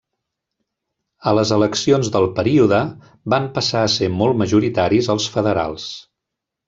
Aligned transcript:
A 1.31 1.33
les 1.39 1.51
eleccions 1.57 2.09
del 2.15 2.25
període 2.39 2.79
van 3.35 3.45
passar 3.59 3.83
a 3.85 3.93
ser 3.97 4.09
molt 4.23 4.41
majoritaris 4.41 5.11
els 5.17 5.29
federals. 5.37 5.87